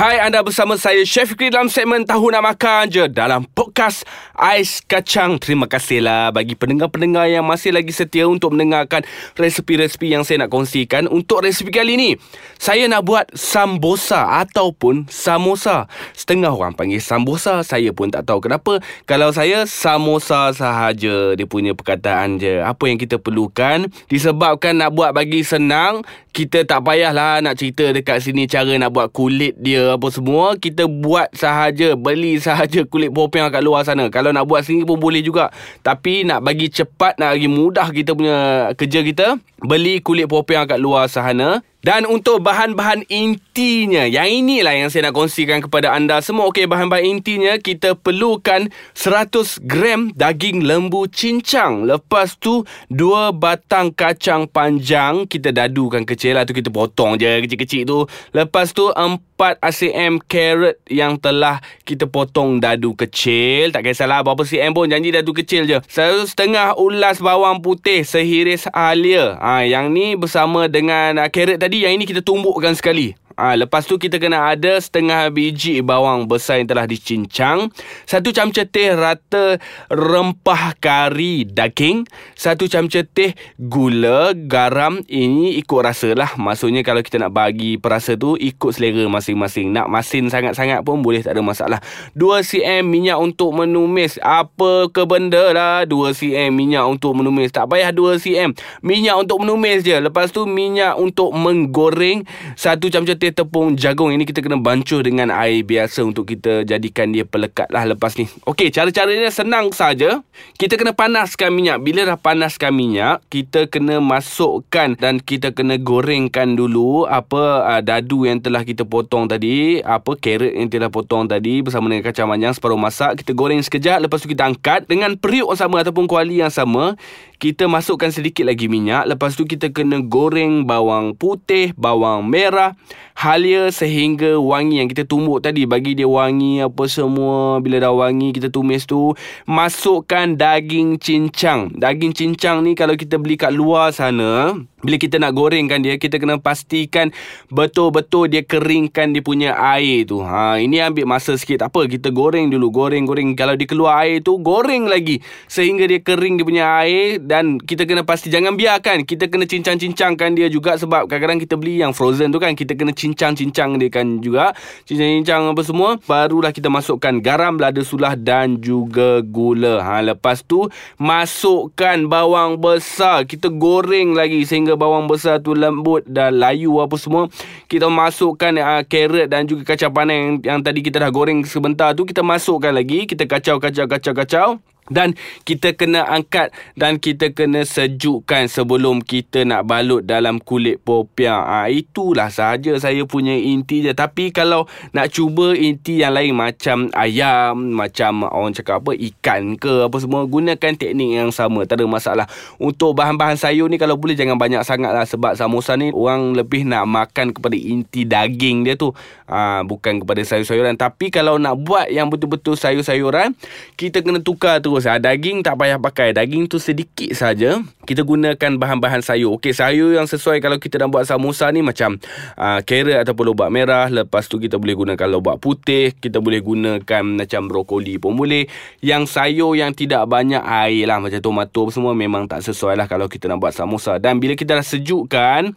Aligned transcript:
Hai, 0.00 0.16
anda 0.16 0.40
bersama 0.40 0.80
saya 0.80 1.04
Chef 1.04 1.28
Fikri 1.28 1.52
dalam 1.52 1.68
segmen 1.68 2.08
Tahu 2.08 2.32
Nak 2.32 2.40
Makan 2.40 2.88
je 2.88 3.04
dalam 3.04 3.44
podcast 3.52 4.08
Ais 4.32 4.80
Kacang. 4.80 5.36
Terima 5.36 5.68
kasihlah 5.68 6.32
bagi 6.32 6.56
pendengar-pendengar 6.56 7.28
yang 7.28 7.44
masih 7.44 7.68
lagi 7.68 7.92
setia 7.92 8.24
untuk 8.24 8.56
mendengarkan 8.56 9.04
resepi-resepi 9.36 10.16
yang 10.16 10.24
saya 10.24 10.40
nak 10.40 10.56
kongsikan. 10.56 11.04
Untuk 11.04 11.44
resepi 11.44 11.68
kali 11.68 12.00
ini, 12.00 12.10
saya 12.56 12.88
nak 12.88 13.04
buat 13.04 13.28
sambosa 13.36 14.40
ataupun 14.40 15.04
samosa. 15.12 15.84
Setengah 16.16 16.48
orang 16.48 16.72
panggil 16.72 17.04
sambosa, 17.04 17.60
saya 17.60 17.92
pun 17.92 18.08
tak 18.08 18.24
tahu 18.24 18.48
kenapa. 18.48 18.80
Kalau 19.04 19.28
saya, 19.36 19.68
samosa 19.68 20.48
sahaja 20.56 21.36
dia 21.36 21.44
punya 21.44 21.76
perkataan 21.76 22.40
je. 22.40 22.64
Apa 22.64 22.88
yang 22.88 22.96
kita 22.96 23.20
perlukan, 23.20 23.84
disebabkan 24.08 24.80
nak 24.80 24.96
buat 24.96 25.12
bagi 25.12 25.44
senang, 25.44 26.00
kita 26.32 26.62
tak 26.64 26.88
payahlah 26.88 27.44
nak 27.44 27.58
cerita 27.58 27.90
dekat 27.90 28.22
sini 28.22 28.46
cara 28.46 28.70
nak 28.80 28.94
buat 28.94 29.12
kulit 29.12 29.58
dia 29.58 29.89
apa 29.96 30.06
semua 30.14 30.54
kita 30.54 30.86
buat 30.86 31.32
sahaja 31.34 31.98
beli 31.98 32.38
sahaja 32.38 32.86
kulit 32.86 33.10
popiah 33.10 33.50
kat 33.50 33.62
luar 33.64 33.82
sana. 33.82 34.06
Kalau 34.12 34.30
nak 34.30 34.46
buat 34.46 34.62
sini 34.62 34.86
pun 34.86 35.00
boleh 35.00 35.24
juga. 35.24 35.50
Tapi 35.82 36.22
nak 36.22 36.44
bagi 36.44 36.70
cepat 36.70 37.18
nak 37.18 37.34
bagi 37.38 37.48
mudah 37.50 37.88
kita 37.90 38.14
punya 38.14 38.36
kerja 38.78 39.00
kita 39.02 39.26
beli 39.62 40.00
kulit 40.00 40.30
popiah 40.30 40.64
kat 40.64 40.80
luar 40.80 41.10
sana 41.10 41.60
dan 41.80 42.04
untuk 42.04 42.44
bahan-bahan 42.44 43.08
intinya, 43.08 44.04
yang 44.04 44.28
inilah 44.28 44.76
yang 44.76 44.92
saya 44.92 45.08
nak 45.08 45.16
kongsikan 45.16 45.64
kepada 45.64 45.96
anda 45.96 46.20
semua. 46.20 46.52
Okey, 46.52 46.68
bahan-bahan 46.68 47.08
intinya 47.08 47.56
kita 47.56 47.96
perlukan 47.96 48.68
100 48.92 49.64
gram 49.64 50.12
daging 50.12 50.60
lembu 50.60 51.08
cincang. 51.08 51.88
Lepas 51.88 52.36
tu, 52.36 52.68
dua 52.92 53.32
batang 53.32 53.96
kacang 53.96 54.44
panjang 54.44 55.24
kita 55.24 55.56
dadukan 55.56 56.04
kecil 56.04 56.36
lah 56.36 56.44
tu 56.44 56.52
kita 56.52 56.68
potong 56.68 57.16
je 57.16 57.48
kecil-kecil 57.48 57.88
tu. 57.88 58.04
Lepas 58.36 58.76
tu, 58.76 58.92
4 58.92 59.16
ACM 59.40 60.20
carrot 60.28 60.76
yang 60.92 61.16
telah 61.16 61.64
kita 61.88 62.04
potong 62.04 62.60
dadu 62.60 62.92
kecil. 62.92 63.72
Tak 63.72 63.88
kisahlah 63.88 64.20
berapa 64.20 64.44
cm 64.44 64.76
pun, 64.76 64.84
janji 64.84 65.16
dadu 65.16 65.32
kecil 65.32 65.64
je. 65.64 65.80
Satu 65.88 66.28
setengah 66.28 66.76
ulas 66.76 67.24
bawang 67.24 67.64
putih 67.64 68.04
sehiris 68.04 68.68
halia. 68.76 69.40
Ha, 69.40 69.64
yang 69.64 69.96
ni 69.96 70.12
bersama 70.12 70.68
dengan 70.68 71.16
uh, 71.16 71.28
carrot 71.32 71.56
tadi 71.56 71.69
tadi 71.70 71.86
yang 71.86 71.94
ini 71.94 72.02
kita 72.02 72.18
tumbukkan 72.26 72.74
sekali. 72.74 73.14
Ha, 73.40 73.56
lepas 73.56 73.88
tu 73.88 73.96
kita 73.96 74.20
kena 74.20 74.52
ada 74.52 74.76
setengah 74.76 75.32
biji 75.32 75.80
bawang 75.80 76.28
besar 76.28 76.60
yang 76.60 76.68
telah 76.68 76.84
dicincang. 76.84 77.72
Satu 78.04 78.36
camca 78.36 78.68
teh 78.68 78.92
rata 78.92 79.56
rempah 79.88 80.76
kari 80.76 81.48
daging. 81.48 82.04
Satu 82.36 82.68
camca 82.68 83.00
teh 83.00 83.32
gula, 83.56 84.36
garam. 84.36 85.00
Ini 85.08 85.56
ikut 85.56 85.80
rasa 85.80 86.12
lah. 86.12 86.36
Maksudnya 86.36 86.84
kalau 86.84 87.00
kita 87.00 87.16
nak 87.16 87.32
bagi 87.32 87.80
perasa 87.80 88.12
tu 88.12 88.36
ikut 88.36 88.76
selera 88.76 89.08
masing-masing. 89.08 89.72
Nak 89.72 89.88
masin 89.88 90.28
sangat-sangat 90.28 90.84
pun 90.84 91.00
boleh 91.00 91.24
tak 91.24 91.32
ada 91.32 91.40
masalah. 91.40 91.80
2 92.20 92.44
cm 92.44 92.84
minyak 92.84 93.16
untuk 93.16 93.56
menumis. 93.56 94.20
Apa 94.20 94.92
ke 94.92 95.08
benda 95.08 95.56
lah 95.56 95.88
2 95.88 96.12
cm 96.12 96.52
minyak 96.52 96.84
untuk 96.84 97.16
menumis. 97.16 97.56
Tak 97.56 97.72
payah 97.72 97.88
2 97.88 98.20
cm. 98.20 98.52
Minyak 98.84 99.16
untuk 99.16 99.40
menumis 99.40 99.80
je. 99.80 99.96
Lepas 99.96 100.28
tu 100.28 100.44
minyak 100.44 101.00
untuk 101.00 101.32
menggoreng. 101.32 102.28
Satu 102.52 102.92
camca 102.92 103.16
teh 103.16 103.29
tepung 103.32 103.78
jagung 103.78 104.10
ini 104.10 104.28
kita 104.28 104.42
kena 104.42 104.58
bancuh 104.60 105.00
dengan 105.02 105.32
air 105.32 105.62
biasa 105.62 106.02
untuk 106.06 106.28
kita 106.28 106.62
jadikan 106.66 107.10
dia 107.14 107.26
pelekat 107.26 107.70
lah 107.70 107.86
lepas 107.86 108.14
ni. 108.18 108.26
Okey, 108.46 108.70
cara-caranya 108.74 109.30
senang 109.30 109.70
saja. 109.70 110.22
Kita 110.56 110.76
kena 110.76 110.92
panaskan 110.92 111.54
minyak. 111.54 111.80
Bila 111.80 112.04
dah 112.04 112.18
panaskan 112.18 112.74
minyak, 112.74 113.22
kita 113.32 113.70
kena 113.70 114.02
masukkan 114.02 114.94
dan 114.98 115.22
kita 115.22 115.54
kena 115.54 115.78
gorengkan 115.78 116.58
dulu 116.58 117.08
apa 117.08 117.64
uh, 117.64 117.80
dadu 117.80 118.28
yang 118.28 118.42
telah 118.42 118.66
kita 118.66 118.84
potong 118.84 119.30
tadi, 119.30 119.80
apa 119.80 120.16
carrot 120.18 120.52
yang 120.52 120.68
telah 120.68 120.90
potong 120.92 121.30
tadi 121.30 121.64
bersama 121.64 121.88
dengan 121.88 122.04
kacang 122.04 122.28
panjang 122.28 122.52
separuh 122.52 122.80
masak. 122.80 123.22
Kita 123.22 123.32
goreng 123.32 123.62
sekejap, 123.62 124.02
lepas 124.04 124.20
tu 124.20 124.28
kita 124.28 124.46
angkat 124.46 124.84
dengan 124.90 125.16
periuk 125.16 125.52
yang 125.52 125.58
sama 125.58 125.82
ataupun 125.82 126.04
kuali 126.10 126.42
yang 126.42 126.52
sama. 126.52 126.98
Kita 127.40 127.64
masukkan 127.72 128.12
sedikit 128.12 128.44
lagi 128.44 128.68
minyak. 128.68 129.08
Lepas 129.08 129.32
tu 129.32 129.48
kita 129.48 129.72
kena 129.72 130.04
goreng 130.04 130.68
bawang 130.68 131.16
putih, 131.16 131.72
bawang 131.72 132.28
merah, 132.28 132.76
halia 133.20 133.68
sehingga 133.68 134.40
wangi 134.40 134.80
yang 134.80 134.88
kita 134.88 135.04
tumbuk 135.04 135.44
tadi. 135.44 135.68
Bagi 135.68 135.92
dia 135.92 136.08
wangi 136.08 136.64
apa 136.64 136.88
semua 136.88 137.60
bila 137.60 137.76
dah 137.76 137.92
wangi 137.92 138.32
kita 138.32 138.48
tumis 138.48 138.88
tu 138.88 139.12
masukkan 139.44 140.32
daging 140.32 140.96
cincang. 140.96 141.68
Daging 141.76 142.16
cincang 142.16 142.64
ni 142.64 142.72
kalau 142.72 142.96
kita 142.96 143.20
beli 143.20 143.36
kat 143.36 143.52
luar 143.52 143.92
sana 143.92 144.56
bila 144.80 144.96
kita 144.96 145.20
nak 145.20 145.36
gorengkan 145.36 145.80
dia 145.84 146.00
kita 146.00 146.16
kena 146.16 146.40
pastikan 146.40 147.12
betul-betul 147.52 148.32
dia 148.32 148.42
keringkan 148.44 149.12
dia 149.12 149.22
punya 149.24 149.52
air 149.56 150.08
tu. 150.08 150.24
Ha 150.24 150.56
ini 150.56 150.80
ambil 150.80 151.04
masa 151.04 151.36
sikit. 151.36 151.64
Tak 151.64 151.72
apa 151.76 151.86
kita 151.88 152.08
goreng 152.12 152.48
dulu. 152.48 152.72
Goreng-goreng 152.72 153.36
kalau 153.36 153.54
dia 153.56 153.68
keluar 153.68 154.04
air 154.04 154.24
tu 154.24 154.40
goreng 154.40 154.88
lagi. 154.88 155.20
Sehingga 155.46 155.84
dia 155.84 156.00
kering 156.00 156.40
dia 156.40 156.46
punya 156.46 156.64
air 156.80 157.20
dan 157.20 157.60
kita 157.60 157.84
kena 157.84 158.02
pasti 158.02 158.32
jangan 158.32 158.56
biarkan. 158.56 159.04
Kita 159.04 159.28
kena 159.28 159.44
cincang-cincangkan 159.44 160.32
dia 160.36 160.48
juga 160.48 160.76
sebab 160.80 161.06
kadang-kadang 161.10 161.40
kita 161.44 161.54
beli 161.60 161.80
yang 161.84 161.92
frozen 161.92 162.32
tu 162.32 162.40
kan. 162.40 162.56
Kita 162.56 162.72
kena 162.76 162.96
cincang-cincang 162.96 163.76
dia 163.76 163.90
kan 163.92 164.20
juga. 164.24 164.56
Cincang-cincang 164.88 165.52
apa 165.52 165.62
semua 165.62 166.00
barulah 166.08 166.52
kita 166.54 166.72
masukkan 166.72 167.20
garam 167.20 167.60
lada 167.60 167.82
sulah 167.84 168.16
dan 168.16 168.58
juga 168.62 169.20
gula. 169.20 169.82
Ha 169.84 170.00
lepas 170.00 170.40
tu 170.42 170.66
masukkan 170.96 172.06
bawang 172.08 172.56
besar. 172.56 173.28
Kita 173.28 173.52
goreng 173.52 174.16
lagi 174.16 174.42
sehingga 174.46 174.69
bawang 174.76 175.06
besar 175.10 175.42
tu 175.42 175.54
lembut 175.54 176.06
dan 176.06 176.36
layu 176.36 176.78
apa 176.82 176.94
semua 176.98 177.26
kita 177.66 177.88
masukkan 177.88 178.52
uh, 178.58 178.82
carrot 178.86 179.26
dan 179.30 179.46
juga 179.46 179.62
kacang 179.74 179.90
panah 179.90 180.14
yang, 180.14 180.30
yang 180.42 180.60
tadi 180.60 180.84
kita 180.84 181.02
dah 181.02 181.10
goreng 181.10 181.42
sebentar 181.46 181.94
tu 181.94 182.06
kita 182.06 182.20
masukkan 182.20 182.74
lagi 182.74 183.06
kita 183.06 183.26
kacau-kacau-kacau-kacau 183.26 184.62
dan 184.90 185.14
kita 185.46 185.78
kena 185.78 186.02
angkat 186.02 186.50
dan 186.74 186.98
kita 186.98 187.30
kena 187.30 187.62
sejukkan 187.62 188.50
sebelum 188.50 189.00
kita 189.00 189.46
nak 189.46 189.70
balut 189.70 190.02
dalam 190.02 190.42
kulit 190.42 190.82
popiah. 190.82 191.46
Ha, 191.46 191.70
itulah 191.70 192.28
sahaja 192.28 192.74
saya 192.82 193.06
punya 193.06 193.38
inti 193.38 193.86
je. 193.86 193.94
Tapi 193.94 194.34
kalau 194.34 194.66
nak 194.90 195.14
cuba 195.14 195.54
inti 195.54 196.02
yang 196.02 196.18
lain 196.18 196.34
macam 196.34 196.90
ayam, 196.98 197.70
macam 197.70 198.26
orang 198.26 198.50
cakap 198.50 198.82
apa, 198.82 198.98
ikan 198.98 199.54
ke 199.54 199.86
apa 199.86 199.96
semua, 200.02 200.26
gunakan 200.26 200.74
teknik 200.74 201.22
yang 201.22 201.30
sama. 201.30 201.62
Tak 201.64 201.78
ada 201.80 201.86
masalah. 201.86 202.26
Untuk 202.58 202.98
bahan-bahan 202.98 203.38
sayur 203.38 203.70
ni 203.70 203.78
kalau 203.78 203.94
boleh 203.94 204.18
jangan 204.18 204.34
banyak 204.36 204.66
sangat 204.66 204.90
lah. 204.90 205.06
Sebab 205.06 205.38
samosa 205.38 205.78
ni 205.78 205.94
orang 205.94 206.34
lebih 206.34 206.66
nak 206.66 206.90
makan 206.90 207.30
kepada 207.30 207.54
inti 207.54 208.02
daging 208.02 208.66
dia 208.66 208.74
tu. 208.74 208.90
Ha, 209.30 209.62
bukan 209.62 210.02
kepada 210.02 210.18
sayur-sayuran. 210.26 210.74
Tapi 210.74 211.14
kalau 211.14 211.38
nak 211.38 211.54
buat 211.62 211.86
yang 211.86 212.10
betul-betul 212.10 212.58
sayur-sayuran, 212.58 213.38
kita 213.78 214.02
kena 214.02 214.18
tukar 214.18 214.58
terus 214.58 214.79
bagus. 214.80 214.88
Ha, 214.88 214.96
daging 214.96 215.44
tak 215.44 215.60
payah 215.60 215.76
pakai. 215.76 216.16
Daging 216.16 216.48
tu 216.48 216.56
sedikit 216.56 217.12
saja. 217.12 217.60
Kita 217.84 218.02
gunakan 218.06 218.52
bahan-bahan 218.56 219.04
sayur. 219.04 219.36
Okey, 219.36 219.52
sayur 219.52 219.92
yang 219.92 220.08
sesuai 220.08 220.40
kalau 220.40 220.56
kita 220.56 220.80
nak 220.80 220.88
buat 220.94 221.04
samosa 221.04 221.52
ni 221.52 221.60
macam 221.60 222.00
uh, 222.40 222.60
carrot 222.64 223.04
ataupun 223.04 223.34
lobak 223.34 223.50
merah. 223.52 223.92
Lepas 223.92 224.26
tu 224.26 224.40
kita 224.40 224.56
boleh 224.56 224.74
gunakan 224.76 225.08
lobak 225.10 225.36
putih. 225.42 225.92
Kita 225.92 226.24
boleh 226.24 226.40
gunakan 226.40 227.02
macam 227.04 227.42
brokoli 227.50 228.00
pun 228.00 228.16
boleh. 228.16 228.48
Yang 228.80 229.12
sayur 229.12 229.52
yang 229.58 229.76
tidak 229.76 230.08
banyak 230.08 230.40
air 230.40 230.88
lah. 230.88 230.98
Macam 231.02 231.20
tomato 231.20 231.68
semua 231.68 231.92
memang 231.92 232.24
tak 232.24 232.40
sesuai 232.40 232.78
lah 232.80 232.86
kalau 232.88 233.10
kita 233.10 233.28
nak 233.28 233.42
buat 233.42 233.52
samosa. 233.52 234.00
Dan 234.00 234.16
bila 234.16 234.32
kita 234.32 234.56
dah 234.56 234.64
sejukkan, 234.64 235.52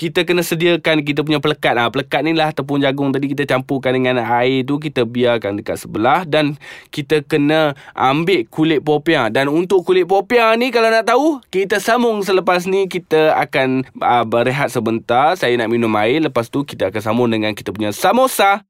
kita 0.00 0.24
kena 0.24 0.40
sediakan 0.40 1.04
kita 1.04 1.20
punya 1.20 1.44
pelekat. 1.44 1.76
Ha, 1.76 1.92
pelekat 1.92 2.24
ni 2.24 2.32
lah 2.32 2.56
tepung 2.56 2.80
jagung 2.80 3.12
tadi 3.12 3.36
kita 3.36 3.44
campurkan 3.44 3.92
dengan 3.92 4.20
air 4.20 4.64
tu. 4.64 4.80
Kita 4.80 5.04
biarkan 5.04 5.60
dekat 5.60 5.76
sebelah. 5.80 6.24
Dan 6.24 6.56
kita 6.88 7.20
kena 7.20 7.76
ambil 7.92 8.48
kulit 8.50 8.82
popiah. 8.82 9.30
Dan 9.30 9.48
untuk 9.48 9.86
kulit 9.86 10.04
popiah 10.04 10.52
ni 10.58 10.68
kalau 10.74 10.90
nak 10.90 11.06
tahu, 11.06 11.38
kita 11.48 11.78
sambung 11.78 12.20
selepas 12.20 12.66
ni. 12.66 12.90
Kita 12.90 13.38
akan 13.38 13.86
uh, 14.02 14.24
berehat 14.26 14.74
sebentar. 14.74 15.38
Saya 15.38 15.56
nak 15.56 15.70
minum 15.70 15.94
air. 15.96 16.20
Lepas 16.20 16.50
tu 16.50 16.66
kita 16.66 16.90
akan 16.90 17.00
sambung 17.00 17.30
dengan 17.30 17.54
kita 17.54 17.70
punya 17.70 17.94
samosa. 17.94 18.66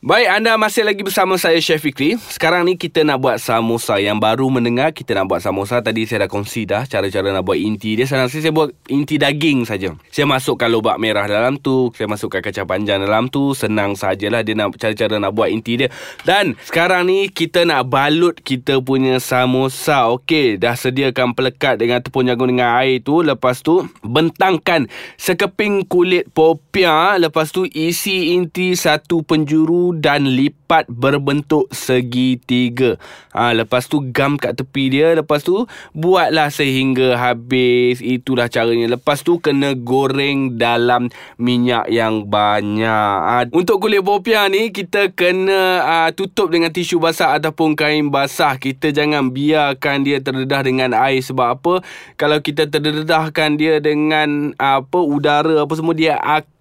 Baik, 0.00 0.32
anda 0.32 0.56
masih 0.56 0.88
lagi 0.88 1.04
bersama 1.04 1.36
saya 1.36 1.60
Chef 1.60 1.84
Fikri. 1.84 2.16
Sekarang 2.16 2.64
ni 2.64 2.80
kita 2.80 3.04
nak 3.04 3.20
buat 3.20 3.36
samosa 3.36 4.00
yang 4.00 4.16
baru 4.16 4.48
mendengar. 4.48 4.96
Kita 4.96 5.12
nak 5.12 5.28
buat 5.28 5.44
samosa. 5.44 5.84
Tadi 5.84 6.08
saya 6.08 6.24
dah 6.24 6.30
kongsi 6.32 6.64
dah 6.64 6.88
cara-cara 6.88 7.28
nak 7.28 7.44
buat 7.44 7.60
inti 7.60 8.00
dia. 8.00 8.08
Sekarang 8.08 8.32
saya 8.32 8.48
buat 8.48 8.72
inti 8.88 9.20
daging 9.20 9.68
saja. 9.68 9.92
Saya 10.08 10.24
masukkan 10.24 10.72
lobak 10.72 10.96
merah 10.96 11.28
dalam 11.28 11.60
tu. 11.60 11.92
Saya 11.92 12.08
masukkan 12.08 12.40
kacang 12.40 12.64
panjang 12.64 13.04
dalam 13.04 13.28
tu. 13.28 13.52
Senang 13.52 13.92
sajalah 13.92 14.40
dia 14.40 14.56
nak 14.56 14.72
cara-cara 14.80 15.20
nak 15.20 15.36
buat 15.36 15.52
inti 15.52 15.84
dia. 15.84 15.92
Dan 16.24 16.56
sekarang 16.64 17.04
ni 17.04 17.28
kita 17.28 17.68
nak 17.68 17.92
balut 17.92 18.40
kita 18.40 18.80
punya 18.80 19.20
samosa. 19.20 20.08
Okey, 20.16 20.56
dah 20.56 20.80
sediakan 20.80 21.36
pelekat 21.36 21.76
dengan 21.76 22.00
tepung 22.00 22.24
jagung 22.24 22.48
dengan 22.48 22.72
air 22.72 23.04
tu. 23.04 23.20
Lepas 23.20 23.60
tu 23.60 23.84
bentangkan 24.00 24.88
sekeping 25.20 25.84
kulit 25.84 26.32
popiah. 26.32 27.20
Lepas 27.20 27.52
tu 27.52 27.68
isi 27.68 28.32
inti 28.32 28.72
satu 28.72 29.20
penjuru 29.20 29.89
dan 29.96 30.30
lipat 30.30 30.86
berbentuk 30.86 31.66
segitiga. 31.74 32.94
Ha, 33.34 33.50
lepas 33.56 33.90
tu 33.90 34.04
gam 34.14 34.38
kat 34.38 34.54
tepi 34.54 34.92
dia. 34.92 35.16
Lepas 35.18 35.42
tu 35.42 35.66
buatlah 35.96 36.52
sehingga 36.52 37.18
habis. 37.18 37.98
Itulah 37.98 38.46
caranya. 38.46 38.94
Lepas 38.94 39.26
tu 39.26 39.42
kena 39.42 39.74
goreng 39.74 40.60
dalam 40.60 41.10
minyak 41.40 41.90
yang 41.90 42.28
banyak. 42.28 43.16
Ha, 43.26 43.50
untuk 43.50 43.82
kulit 43.82 44.04
popiah 44.04 44.46
ni 44.46 44.70
kita 44.70 45.10
kena 45.16 45.82
ha, 45.82 45.96
tutup 46.14 46.52
dengan 46.54 46.70
tisu 46.70 47.02
basah 47.02 47.34
ataupun 47.40 47.74
kain 47.74 48.12
basah. 48.12 48.54
Kita 48.60 48.94
jangan 48.94 49.34
biarkan 49.34 50.06
dia 50.06 50.22
terdedah 50.22 50.62
dengan 50.62 50.94
air. 50.94 51.24
Sebab 51.24 51.48
apa? 51.58 51.74
Kalau 52.14 52.38
kita 52.38 52.68
terdedahkan 52.70 53.56
dia 53.58 53.82
dengan 53.82 54.52
apa 54.60 55.00
udara 55.00 55.64
apa 55.64 55.72
semua 55.74 55.96
dia 55.96 56.20
akan 56.20 56.59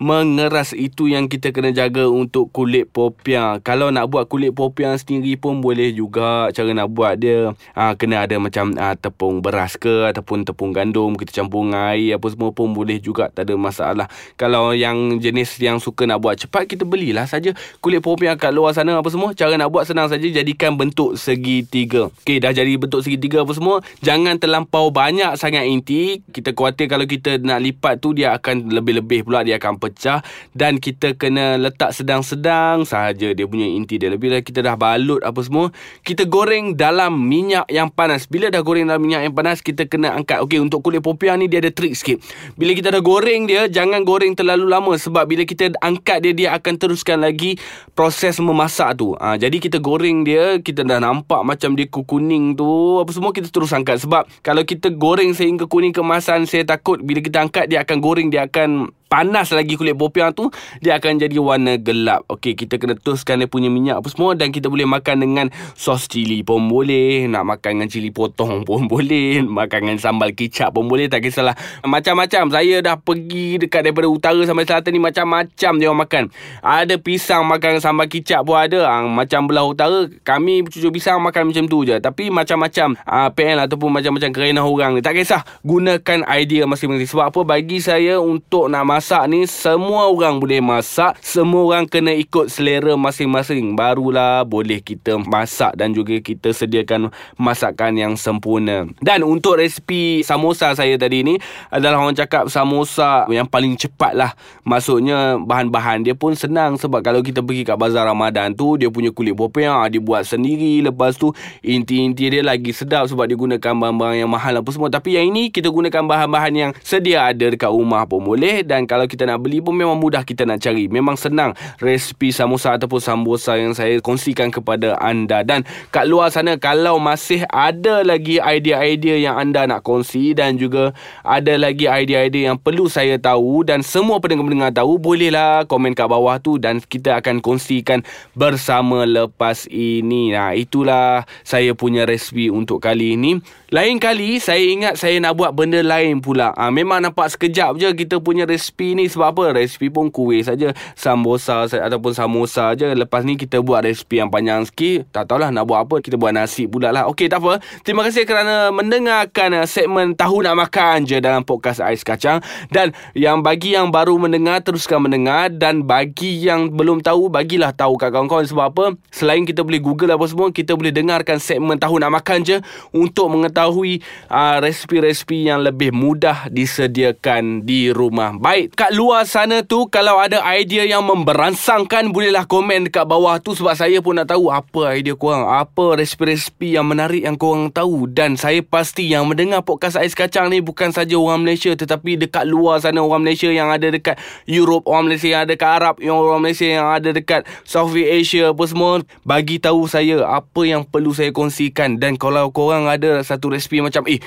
mengeras 0.00 0.72
itu 0.72 1.08
yang 1.08 1.28
kita 1.28 1.52
kena 1.52 1.70
jaga 1.72 2.08
untuk 2.08 2.48
kulit 2.52 2.88
popiah. 2.88 3.60
Kalau 3.60 3.92
nak 3.92 4.08
buat 4.08 4.28
kulit 4.28 4.52
popiah 4.56 4.96
sendiri 4.96 5.36
pun 5.36 5.60
boleh 5.60 5.92
juga 5.92 6.48
cara 6.52 6.70
nak 6.72 6.88
buat 6.92 7.20
dia. 7.20 7.52
Ha, 7.76 7.96
kena 7.96 8.24
ada 8.24 8.36
macam 8.40 8.72
ha, 8.80 8.96
tepung 8.96 9.44
beras 9.44 9.76
ke 9.76 10.08
ataupun 10.08 10.48
tepung 10.48 10.72
gandum 10.72 11.16
kita 11.16 11.42
campur 11.42 11.66
air 11.74 12.16
apa 12.16 12.26
semua 12.30 12.50
pun 12.52 12.72
boleh 12.72 12.96
juga 13.00 13.28
tak 13.32 13.48
ada 13.48 13.54
masalah. 13.58 14.06
Kalau 14.40 14.72
yang 14.72 15.18
jenis 15.18 15.56
yang 15.60 15.80
suka 15.82 16.06
nak 16.06 16.20
buat 16.22 16.40
cepat 16.40 16.64
kita 16.70 16.86
belilah 16.86 17.26
saja 17.28 17.52
kulit 17.84 18.00
popiah 18.00 18.36
kat 18.38 18.54
luar 18.54 18.72
sana 18.72 19.00
apa 19.00 19.08
semua. 19.10 19.32
Cara 19.34 19.58
nak 19.58 19.68
buat 19.72 19.84
senang 19.88 20.06
saja 20.06 20.24
jadikan 20.24 20.78
bentuk 20.78 21.18
segitiga. 21.18 22.08
Okey 22.22 22.38
dah 22.38 22.54
jadi 22.54 22.76
bentuk 22.78 23.02
segitiga 23.02 23.42
apa 23.42 23.52
semua. 23.56 23.82
Jangan 24.00 24.38
terlampau 24.38 24.94
banyak 24.94 25.34
sangat 25.34 25.66
inti. 25.66 26.22
Kita 26.30 26.54
khawatir 26.54 26.86
kalau 26.86 27.08
kita 27.08 27.42
nak 27.42 27.58
lipat 27.64 27.98
tu 27.98 28.14
dia 28.14 28.36
akan 28.36 28.70
lebih-lebih 28.70 29.26
pula 29.26 29.33
dia 29.42 29.58
akan 29.58 29.80
pecah 29.80 30.22
dan 30.54 30.78
kita 30.78 31.18
kena 31.18 31.58
letak 31.58 31.90
sedang-sedang 31.90 32.86
sahaja 32.86 33.34
dia 33.34 33.46
punya 33.48 33.66
inti 33.66 33.98
dia. 33.98 34.12
Lebih 34.12 34.44
kita 34.44 34.60
dah 34.62 34.78
balut 34.78 35.24
apa 35.24 35.40
semua 35.42 35.72
kita 36.04 36.28
goreng 36.28 36.76
dalam 36.76 37.16
minyak 37.16 37.66
yang 37.72 37.88
panas. 37.88 38.28
Bila 38.28 38.52
dah 38.52 38.60
goreng 38.60 38.86
dalam 38.86 39.00
minyak 39.00 39.26
yang 39.26 39.34
panas 39.34 39.64
kita 39.64 39.88
kena 39.88 40.14
angkat. 40.14 40.44
Okey 40.44 40.60
untuk 40.60 40.84
kulit 40.84 41.00
popiah 41.00 41.34
ni 41.34 41.48
dia 41.48 41.64
ada 41.64 41.72
trik 41.72 41.96
sikit. 41.96 42.20
Bila 42.54 42.76
kita 42.76 42.92
dah 42.92 43.00
goreng 43.00 43.48
dia 43.48 43.66
jangan 43.66 44.04
goreng 44.04 44.36
terlalu 44.36 44.68
lama 44.68 44.92
sebab 44.94 45.24
bila 45.24 45.42
kita 45.48 45.72
angkat 45.80 46.20
dia 46.20 46.32
dia 46.36 46.48
akan 46.52 46.74
teruskan 46.76 47.24
lagi 47.24 47.56
proses 47.96 48.36
memasak 48.36 49.00
tu. 49.00 49.16
Ha, 49.16 49.40
jadi 49.40 49.56
kita 49.56 49.80
goreng 49.80 50.26
dia 50.26 50.60
kita 50.60 50.84
dah 50.84 51.00
nampak 51.00 51.40
macam 51.40 51.72
dia 51.72 51.88
kuning 51.88 52.52
tu 52.58 53.00
apa 53.00 53.10
semua 53.14 53.32
kita 53.32 53.48
terus 53.48 53.72
angkat. 53.72 54.02
Sebab 54.04 54.28
kalau 54.44 54.60
kita 54.66 54.92
goreng 54.92 55.32
sehingga 55.32 55.64
kuning 55.64 55.94
kemasan 55.96 56.44
saya 56.44 56.66
takut 56.66 57.00
bila 57.00 57.22
kita 57.22 57.40
angkat 57.40 57.70
dia 57.70 57.80
akan 57.80 57.96
goreng 58.02 58.28
dia 58.28 58.44
akan 58.44 58.92
panas 59.14 59.54
lagi 59.54 59.78
kulit 59.78 59.94
popiah 59.94 60.34
tu 60.34 60.50
dia 60.82 60.98
akan 60.98 61.22
jadi 61.22 61.38
warna 61.38 61.78
gelap. 61.78 62.26
Okey 62.26 62.58
kita 62.58 62.82
kena 62.82 62.98
teruskan 62.98 63.38
dia 63.38 63.46
punya 63.46 63.70
minyak 63.70 64.02
apa 64.02 64.10
semua 64.10 64.34
dan 64.34 64.50
kita 64.50 64.66
boleh 64.66 64.90
makan 64.90 65.22
dengan 65.22 65.46
sos 65.78 66.10
cili 66.10 66.42
pun 66.42 66.66
boleh 66.66 67.30
nak 67.30 67.46
makan 67.46 67.78
dengan 67.78 67.88
cili 67.94 68.10
potong 68.10 68.66
pun 68.66 68.86
boleh 68.92 69.38
makan 69.46 69.86
dengan 69.86 69.98
sambal 70.02 70.34
kicap 70.34 70.74
pun 70.74 70.90
boleh 70.90 71.06
tak 71.06 71.22
kisahlah. 71.22 71.54
Macam-macam 71.86 72.50
saya 72.50 72.82
dah 72.82 72.98
pergi 72.98 73.62
dekat 73.62 73.86
daripada 73.86 74.10
utara 74.10 74.42
sampai 74.42 74.66
selatan 74.66 74.90
ni 74.90 74.98
macam-macam 74.98 75.72
dia 75.78 75.86
orang 75.86 76.02
makan. 76.02 76.24
Ada 76.66 76.98
pisang 76.98 77.46
makan 77.46 77.78
sambal 77.78 78.10
kicap 78.10 78.42
pun 78.42 78.58
ada. 78.58 78.82
Ha, 78.82 79.06
macam 79.06 79.46
belah 79.46 79.62
utara 79.62 80.10
kami 80.26 80.66
cucuk 80.66 80.98
pisang 80.98 81.22
makan 81.22 81.54
macam 81.54 81.70
tu 81.70 81.86
je. 81.86 82.02
Tapi 82.02 82.34
macam-macam 82.34 82.98
ha, 83.06 83.30
PL 83.30 83.62
ataupun 83.62 83.94
macam-macam 83.94 84.34
kerana 84.34 84.66
orang 84.66 84.98
ni. 84.98 85.06
Tak 85.06 85.14
kisah 85.14 85.46
gunakan 85.62 86.26
idea 86.34 86.66
masing-masing. 86.66 87.06
Sebab 87.06 87.30
apa? 87.30 87.40
Bagi 87.46 87.78
saya 87.78 88.18
untuk 88.18 88.66
nak 88.66 88.82
masak 88.82 89.03
masak 89.04 89.28
ni 89.28 89.44
semua 89.44 90.08
orang 90.08 90.40
boleh 90.40 90.64
masak 90.64 91.20
semua 91.20 91.60
orang 91.68 91.84
kena 91.84 92.16
ikut 92.16 92.48
selera 92.48 92.96
masing-masing. 92.96 93.76
Barulah 93.76 94.48
boleh 94.48 94.80
kita 94.80 95.20
masak 95.20 95.76
dan 95.76 95.92
juga 95.92 96.16
kita 96.24 96.56
sediakan 96.56 97.12
masakan 97.36 98.00
yang 98.00 98.16
sempurna. 98.16 98.88
Dan 99.04 99.20
untuk 99.28 99.60
resipi 99.60 100.24
samosa 100.24 100.72
saya 100.72 100.96
tadi 100.96 101.20
ni 101.20 101.36
adalah 101.68 102.00
orang 102.00 102.16
cakap 102.16 102.48
samosa 102.48 103.28
yang 103.28 103.44
paling 103.44 103.76
cepat 103.76 104.16
lah 104.16 104.32
maksudnya 104.64 105.36
bahan-bahan 105.36 106.00
dia 106.00 106.16
pun 106.16 106.32
senang 106.32 106.80
sebab 106.80 107.04
kalau 107.04 107.20
kita 107.20 107.44
pergi 107.44 107.68
kat 107.68 107.76
bazar 107.76 108.08
Ramadan 108.08 108.56
tu 108.56 108.80
dia 108.80 108.88
punya 108.88 109.12
kulit 109.12 109.36
popiah 109.36 109.84
dia 109.92 110.00
buat 110.00 110.24
sendiri. 110.24 110.80
Lepas 110.80 111.20
tu 111.20 111.28
inti-inti 111.60 112.32
dia 112.32 112.40
lagi 112.40 112.72
sedap 112.72 113.04
sebab 113.04 113.28
dia 113.28 113.36
gunakan 113.36 113.60
bahan-bahan 113.76 114.24
yang 114.24 114.32
mahal 114.32 114.64
apa 114.64 114.72
semua. 114.72 114.88
Tapi 114.88 115.20
yang 115.20 115.28
ini 115.28 115.52
kita 115.52 115.68
gunakan 115.68 116.08
bahan-bahan 116.08 116.52
yang 116.56 116.70
sedia 116.80 117.28
ada 117.28 117.52
dekat 117.52 117.68
rumah 117.68 118.08
pun 118.08 118.24
boleh 118.24 118.64
dan 118.64 118.88
kalau 118.94 119.10
kita 119.10 119.26
nak 119.26 119.42
beli 119.42 119.58
pun 119.58 119.74
memang 119.74 119.98
mudah 119.98 120.22
kita 120.22 120.46
nak 120.46 120.62
cari. 120.62 120.86
Memang 120.86 121.18
senang 121.18 121.50
resipi 121.82 122.30
samosa 122.30 122.78
ataupun 122.78 123.02
sambosa 123.02 123.58
yang 123.58 123.74
saya 123.74 123.98
kongsikan 123.98 124.54
kepada 124.54 124.94
anda. 125.02 125.42
Dan 125.42 125.66
kat 125.90 126.06
luar 126.06 126.30
sana 126.30 126.54
kalau 126.54 127.02
masih 127.02 127.42
ada 127.50 128.06
lagi 128.06 128.38
idea-idea 128.38 129.18
yang 129.18 129.34
anda 129.34 129.66
nak 129.66 129.82
kongsi 129.82 130.38
dan 130.38 130.54
juga 130.54 130.94
ada 131.26 131.58
lagi 131.58 131.90
idea-idea 131.90 132.54
yang 132.54 132.58
perlu 132.62 132.86
saya 132.86 133.18
tahu 133.18 133.66
dan 133.66 133.82
semua 133.82 134.22
pendengar-pendengar 134.22 134.70
tahu, 134.70 135.02
bolehlah 135.02 135.66
komen 135.66 135.96
kat 135.96 136.06
bawah 136.06 136.38
tu 136.38 136.62
dan 136.62 136.78
kita 136.78 137.18
akan 137.18 137.42
kongsikan 137.42 138.06
bersama 138.36 139.02
lepas 139.08 139.66
ini. 139.72 140.36
Nah, 140.36 140.52
itulah 140.52 141.26
saya 141.42 141.72
punya 141.74 142.06
resipi 142.06 142.46
untuk 142.52 142.78
kali 142.78 143.16
ini. 143.16 143.42
Lain 143.74 143.98
kali 143.98 144.38
saya 144.38 144.62
ingat 144.62 144.94
saya 145.00 145.18
nak 145.18 145.34
buat 145.34 145.50
benda 145.50 145.82
lain 145.82 146.22
pula. 146.22 146.54
Ha, 146.54 146.70
memang 146.70 147.02
nampak 147.02 147.32
sekejap 147.32 147.74
je 147.80 147.88
kita 147.96 148.20
punya 148.20 148.44
resipi 148.44 148.73
ni 148.82 149.06
sebab 149.06 149.30
apa? 149.30 149.44
Resipi 149.54 149.86
pun 149.86 150.10
kuih 150.10 150.42
saja, 150.42 150.74
sambosa 150.98 151.70
ataupun 151.70 152.10
samosa 152.10 152.74
je. 152.74 152.90
Lepas 152.90 153.22
ni 153.22 153.38
kita 153.38 153.62
buat 153.62 153.86
resipi 153.86 154.18
yang 154.18 154.34
panjang 154.34 154.66
sikit. 154.66 155.06
Tak 155.14 155.30
tahulah 155.30 155.54
nak 155.54 155.70
buat 155.70 155.86
apa. 155.86 156.02
Kita 156.02 156.18
buat 156.18 156.34
nasi 156.34 156.66
pula 156.66 156.90
lah. 156.90 157.06
Okey, 157.06 157.30
tak 157.30 157.38
apa. 157.38 157.62
Terima 157.86 158.02
kasih 158.02 158.26
kerana 158.26 158.74
mendengarkan 158.74 159.62
uh, 159.62 159.66
segmen 159.68 160.18
Tahu 160.18 160.42
Nak 160.42 160.56
Makan 160.66 161.06
je 161.06 161.22
dalam 161.22 161.46
podcast 161.46 161.78
Ais 161.78 162.02
Kacang. 162.02 162.42
Dan 162.72 162.90
yang 163.14 163.44
bagi 163.44 163.78
yang 163.78 163.94
baru 163.94 164.18
mendengar, 164.18 164.64
teruskan 164.64 165.04
mendengar. 165.04 165.52
Dan 165.52 165.84
bagi 165.84 166.42
yang 166.42 166.72
belum 166.72 167.04
tahu, 167.04 167.30
bagilah 167.30 167.70
tahu 167.70 167.94
kat 168.00 168.10
kawan-kawan. 168.10 168.48
Sebab 168.48 168.64
apa? 168.72 168.84
Selain 169.12 169.44
kita 169.44 169.62
boleh 169.62 169.78
google 169.78 170.16
apa 170.16 170.26
semua, 170.26 170.48
kita 170.50 170.72
boleh 170.74 170.90
dengarkan 170.90 171.38
segmen 171.38 171.76
Tahu 171.76 172.00
Nak 172.00 172.10
Makan 172.10 172.38
je 172.40 172.56
untuk 172.96 173.28
mengetahui 173.28 174.00
uh, 174.32 174.56
resipi-resipi 174.64 175.52
yang 175.52 175.60
lebih 175.60 175.92
mudah 175.92 176.48
disediakan 176.48 177.68
di 177.68 177.92
rumah. 177.92 178.32
Baik, 178.32 178.63
kat 178.72 178.96
luar 178.96 179.28
sana 179.28 179.60
tu 179.60 179.90
kalau 179.92 180.16
ada 180.16 180.40
idea 180.56 180.88
yang 180.88 181.04
memberansangkan 181.04 182.08
bolehlah 182.08 182.48
komen 182.48 182.88
dekat 182.88 183.04
bawah 183.04 183.36
tu 183.36 183.52
sebab 183.52 183.76
saya 183.76 184.00
pun 184.00 184.16
nak 184.16 184.32
tahu 184.32 184.48
apa 184.48 184.96
idea 184.96 185.12
korang, 185.12 185.44
apa 185.44 186.00
resipi-resipi 186.00 186.80
yang 186.80 186.88
menarik 186.88 187.20
yang 187.20 187.36
korang 187.36 187.68
tahu. 187.68 188.08
Dan 188.08 188.40
saya 188.40 188.64
pasti 188.64 189.12
yang 189.12 189.28
mendengar 189.28 189.60
podcast 189.60 190.00
Ais 190.00 190.16
Kacang 190.16 190.48
ni 190.48 190.64
bukan 190.64 190.94
saja 190.94 191.18
orang 191.20 191.44
Malaysia 191.44 191.74
tetapi 191.76 192.16
dekat 192.16 192.48
luar 192.48 192.80
sana 192.80 193.04
orang 193.04 193.26
Malaysia 193.26 193.52
yang 193.52 193.68
ada 193.68 193.92
dekat 193.92 194.16
Europe, 194.48 194.88
orang 194.88 195.12
Malaysia 195.12 195.28
yang 195.34 195.42
ada 195.44 195.52
dekat 195.52 195.70
Arab, 195.70 195.94
yang 196.00 196.16
orang 196.16 196.40
Malaysia 196.40 196.68
yang 196.68 196.88
ada 196.88 197.10
dekat 197.12 197.44
Southeast 197.68 198.08
Asia 198.08 198.44
apa 198.56 198.64
semua. 198.64 198.92
Bagi 199.26 199.60
tahu 199.60 199.84
saya 199.90 200.24
apa 200.24 200.62
yang 200.64 200.86
perlu 200.86 201.12
saya 201.12 201.34
kongsikan. 201.34 202.00
Dan 202.00 202.16
kalau 202.16 202.48
korang 202.54 202.88
ada 202.88 203.20
satu 203.20 203.52
resipi 203.52 203.82
macam 203.82 204.06
eh 204.08 204.20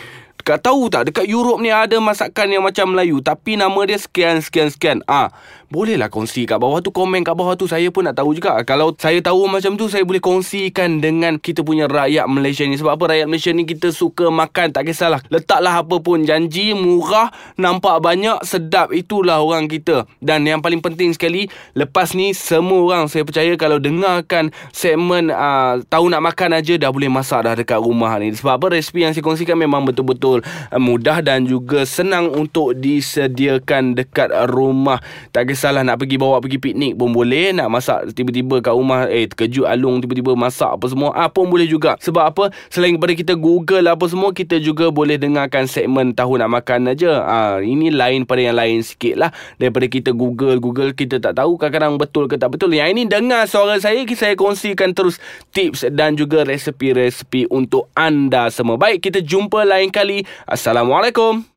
Tahu 0.56 0.88
tak 0.88 1.12
dekat 1.12 1.28
Europe 1.28 1.60
ni 1.60 1.68
ada 1.68 2.00
masakan 2.00 2.48
yang 2.48 2.64
macam 2.64 2.96
Melayu 2.96 3.20
tapi 3.20 3.60
nama 3.60 3.76
dia 3.84 4.00
sekian 4.00 4.40
sekian 4.40 4.72
sekian. 4.72 4.98
Ah, 5.04 5.36
bolehlah 5.74 6.08
kongsi 6.08 6.46
kat 6.46 6.62
bawah 6.62 6.80
tu 6.80 6.94
komen 6.94 7.26
kat 7.26 7.34
bawah 7.34 7.58
tu 7.58 7.66
saya 7.66 7.90
pun 7.90 8.06
nak 8.06 8.16
tahu 8.20 8.38
juga. 8.38 8.62
Kalau 8.64 8.94
saya 8.96 9.20
tahu 9.20 9.50
macam 9.50 9.76
tu 9.76 9.90
saya 9.90 10.06
boleh 10.06 10.22
kongsikan 10.22 11.02
dengan 11.02 11.42
kita 11.42 11.66
punya 11.66 11.90
rakyat 11.90 12.30
Malaysia 12.30 12.64
ni 12.64 12.78
sebab 12.78 12.96
apa 12.96 13.04
rakyat 13.18 13.28
Malaysia 13.28 13.52
ni 13.52 13.64
kita 13.66 13.90
suka 13.90 14.30
makan 14.30 14.72
tak 14.72 14.88
kisahlah. 14.88 15.20
Letaklah 15.34 15.82
apa 15.84 15.98
pun 16.00 16.24
janji 16.24 16.72
murah, 16.78 17.34
nampak 17.58 18.00
banyak, 18.00 18.44
sedap 18.46 18.94
itulah 18.94 19.42
orang 19.42 19.68
kita. 19.68 20.08
Dan 20.24 20.48
yang 20.48 20.62
paling 20.62 20.80
penting 20.80 21.12
sekali 21.12 21.50
lepas 21.74 22.14
ni 22.14 22.32
semua 22.32 22.84
orang 22.84 23.10
saya 23.12 23.26
percaya 23.28 23.56
kalau 23.58 23.82
dengarkan 23.82 24.54
segmen 24.70 25.34
uh, 25.34 25.82
tahu 25.88 26.08
nak 26.08 26.24
makan 26.24 26.60
aja 26.62 26.78
dah 26.78 26.92
boleh 26.94 27.10
masak 27.12 27.44
dah 27.44 27.58
dekat 27.58 27.82
rumah 27.82 28.16
ni. 28.22 28.32
Sebab 28.32 28.54
apa 28.60 28.66
resipi 28.78 29.04
yang 29.04 29.12
saya 29.12 29.26
kongsikan 29.26 29.58
memang 29.58 29.84
betul-betul 29.88 30.18
betul 30.18 30.42
uh, 30.74 30.82
mudah 30.82 31.22
dan 31.22 31.46
juga 31.46 31.86
senang 31.88 32.34
untuk 32.34 32.74
disediakan 32.76 33.94
dekat 33.96 34.34
rumah. 34.52 35.00
Tak 35.32 35.48
kisahlah 35.58 35.82
nak 35.82 35.98
pergi 35.98 36.22
bawa 36.22 36.38
pergi 36.38 36.62
piknik 36.62 36.94
pun 36.94 37.10
boleh, 37.10 37.50
nak 37.50 37.74
masak 37.74 38.14
tiba-tiba 38.14 38.62
kat 38.62 38.78
rumah 38.78 39.10
eh 39.10 39.26
terkejut 39.26 39.66
alung 39.66 39.98
tiba-tiba 39.98 40.38
masak 40.38 40.78
apa 40.78 40.86
semua 40.86 41.18
ah 41.18 41.26
pun 41.26 41.50
boleh 41.50 41.66
juga. 41.66 41.98
Sebab 41.98 42.24
apa? 42.30 42.54
Selain 42.70 42.94
daripada 42.94 43.18
kita 43.18 43.34
Google 43.34 43.90
apa 43.90 44.06
semua, 44.06 44.30
kita 44.30 44.62
juga 44.62 44.94
boleh 44.94 45.18
dengarkan 45.18 45.66
segmen 45.66 46.14
tahu 46.14 46.38
nak 46.38 46.54
makan 46.54 46.94
aja. 46.94 47.26
Ah 47.26 47.58
ini 47.58 47.90
lain 47.90 48.30
pada 48.30 48.46
yang 48.46 48.54
lain 48.54 48.86
sikit 48.86 49.18
lah 49.18 49.34
daripada 49.58 49.90
kita 49.90 50.14
Google 50.14 50.62
Google 50.62 50.94
kita 50.94 51.18
tak 51.18 51.34
tahu 51.42 51.58
kadang-kadang 51.58 51.98
betul 51.98 52.30
ke 52.30 52.38
tak 52.38 52.54
betul. 52.54 52.70
Yang 52.70 52.94
ini 52.94 53.04
dengar 53.10 53.50
suara 53.50 53.82
saya 53.82 54.06
saya 54.14 54.38
kongsikan 54.38 54.94
terus 54.94 55.18
tips 55.50 55.90
dan 55.90 56.14
juga 56.14 56.46
resepi-resepi 56.46 57.50
untuk 57.50 57.90
anda 57.98 58.54
semua. 58.54 58.78
Baik, 58.78 59.10
kita 59.10 59.26
jumpa 59.26 59.66
lain 59.66 59.90
kali. 59.90 60.22
Assalamualaikum. 60.46 61.57